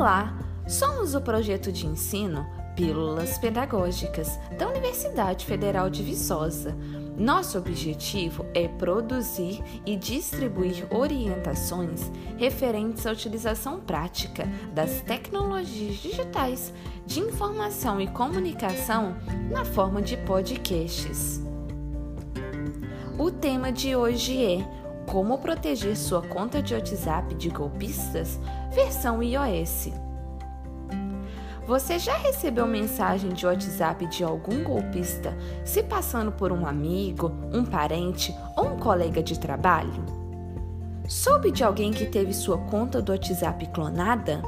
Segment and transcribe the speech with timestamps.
[0.00, 0.34] Olá,
[0.66, 6.74] somos o projeto de ensino Pílulas Pedagógicas da Universidade Federal de Viçosa.
[7.18, 16.72] Nosso objetivo é produzir e distribuir orientações referentes à utilização prática das tecnologias digitais
[17.04, 19.16] de informação e comunicação
[19.50, 21.42] na forma de podcasts.
[23.18, 28.40] O tema de hoje é Como proteger sua conta de WhatsApp de golpistas,
[28.70, 29.90] versão iOS.
[31.66, 37.64] Você já recebeu mensagem de WhatsApp de algum golpista se passando por um amigo, um
[37.64, 40.04] parente ou um colega de trabalho?
[41.06, 44.42] Soube de alguém que teve sua conta do WhatsApp clonada?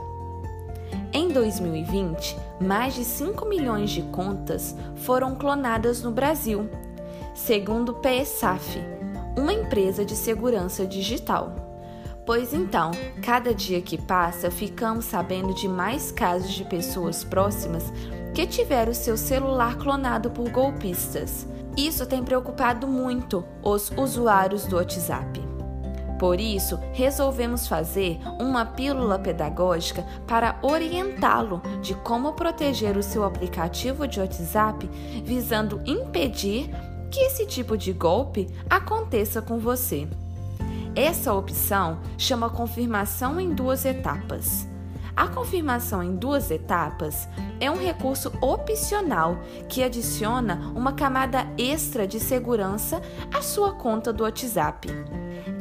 [1.12, 6.68] Em 2020, mais de 5 milhões de contas foram clonadas no Brasil
[7.34, 8.78] segundo o PSAF,
[9.36, 11.71] uma empresa de segurança digital.
[12.24, 17.92] Pois então, cada dia que passa, ficamos sabendo de mais casos de pessoas próximas
[18.32, 21.46] que tiveram seu celular clonado por golpistas.
[21.76, 25.42] Isso tem preocupado muito os usuários do WhatsApp.
[26.18, 34.06] Por isso, resolvemos fazer uma pílula pedagógica para orientá-lo de como proteger o seu aplicativo
[34.06, 34.88] de WhatsApp,
[35.24, 36.70] visando impedir
[37.10, 40.06] que esse tipo de golpe aconteça com você.
[40.94, 44.68] Essa opção chama confirmação em duas etapas.
[45.16, 47.28] A confirmação em duas etapas
[47.60, 53.00] é um recurso opcional que adiciona uma camada extra de segurança
[53.32, 54.88] à sua conta do WhatsApp.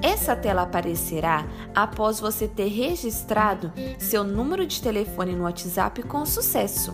[0.02, 6.94] Essa tela aparecerá após você ter registrado seu número de telefone no WhatsApp com sucesso.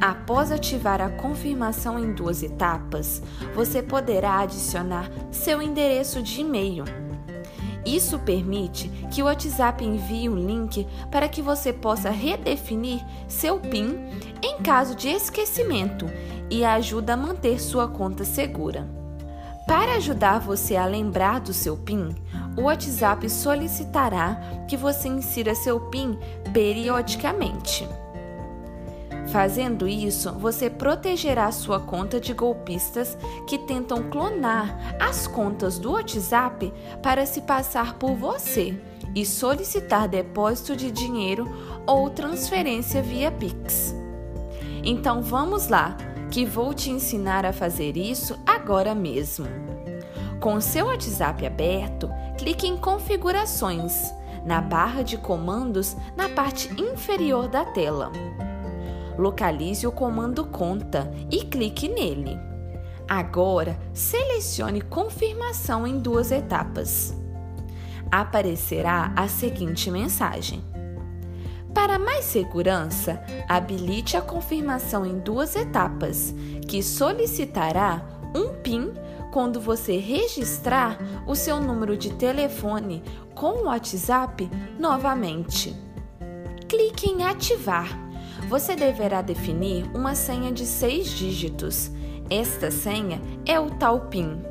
[0.00, 3.22] Após ativar a confirmação em duas etapas,
[3.54, 6.84] você poderá adicionar seu endereço de e-mail.
[7.84, 13.96] Isso permite que o WhatsApp envie um link para que você possa redefinir seu PIN
[14.42, 16.06] em caso de esquecimento
[16.48, 18.86] e ajuda a manter sua conta segura.
[19.66, 22.14] Para ajudar você a lembrar do seu PIN,
[22.56, 26.18] o WhatsApp solicitará que você insira seu PIN
[26.52, 27.88] periodicamente.
[29.32, 33.16] Fazendo isso, você protegerá sua conta de golpistas
[33.46, 36.70] que tentam clonar as contas do WhatsApp
[37.02, 38.78] para se passar por você
[39.14, 41.48] e solicitar depósito de dinheiro
[41.86, 43.94] ou transferência via Pix.
[44.84, 45.96] Então vamos lá,
[46.30, 49.46] que vou te ensinar a fazer isso agora mesmo.
[50.40, 54.12] Com seu WhatsApp aberto, clique em Configurações,
[54.44, 58.12] na barra de comandos na parte inferior da tela
[59.18, 62.38] localize o comando conta e clique nele.
[63.08, 67.14] Agora, selecione confirmação em duas etapas.
[68.10, 70.64] Aparecerá a seguinte mensagem:
[71.74, 76.34] Para mais segurança, habilite a confirmação em duas etapas,
[76.66, 78.02] que solicitará
[78.34, 78.92] um PIN
[79.30, 83.02] quando você registrar o seu número de telefone
[83.34, 85.74] com o WhatsApp novamente.
[86.68, 88.11] Clique em Ativar
[88.48, 91.90] você deverá definir uma senha de seis dígitos.
[92.30, 94.42] Esta senha é o tal PIN.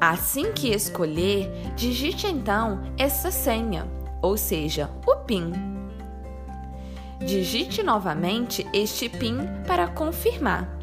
[0.00, 3.86] Assim que escolher, digite então essa senha,
[4.20, 5.52] ou seja, o PIN.
[7.18, 10.76] Digite novamente este PIN para confirmar.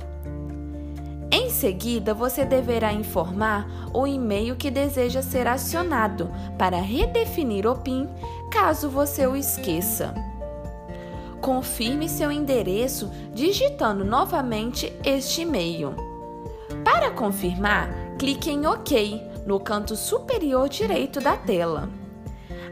[1.32, 8.08] Em seguida, você deverá informar o e-mail que deseja ser acionado para redefinir o PIN
[8.52, 10.14] caso você o esqueça.
[11.44, 15.94] Confirme seu endereço digitando novamente este e-mail.
[16.86, 21.90] Para confirmar, clique em OK no canto superior direito da tela.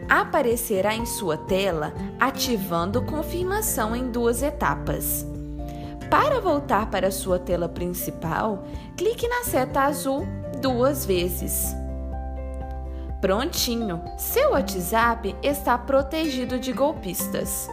[0.07, 5.25] Aparecerá em sua tela ativando confirmação em duas etapas.
[6.09, 8.63] Para voltar para sua tela principal,
[8.95, 10.25] clique na seta azul
[10.61, 11.75] duas vezes.
[13.19, 14.01] Prontinho!
[14.17, 17.69] Seu WhatsApp está protegido de golpistas.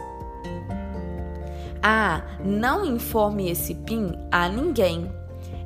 [1.81, 5.09] Ah, não informe esse PIN a ninguém.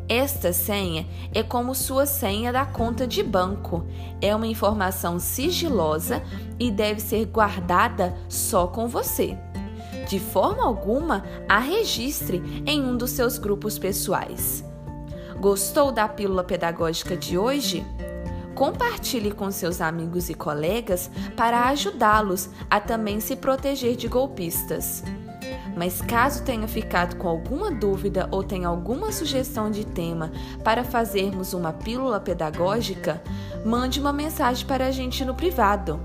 [0.08, 3.86] Esta senha é como sua senha da conta de banco.
[4.22, 6.22] É uma informação sigilosa
[6.60, 9.38] e deve ser guardada só com você.
[10.08, 14.64] De forma alguma, a registre em um dos seus grupos pessoais.
[15.40, 17.86] Gostou da pílula pedagógica de hoje?
[18.54, 25.04] Compartilhe com seus amigos e colegas para ajudá-los a também se proteger de golpistas
[25.76, 30.32] mas caso tenha ficado com alguma dúvida ou tenha alguma sugestão de tema
[30.64, 33.22] para fazermos uma pílula pedagógica,
[33.66, 36.00] mande uma mensagem para a gente no privado.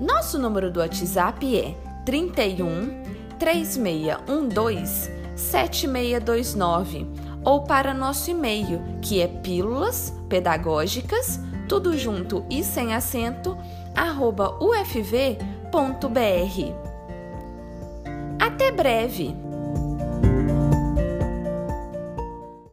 [0.00, 1.74] Nosso número do WhatsApp é
[2.04, 3.02] 31
[3.38, 13.56] 3612 7629 ou para nosso e-mail, que é pílulas pedagógicas, tudo junto e sem acento,
[13.94, 16.89] arroba ufv.br.
[18.60, 19.49] Até breve!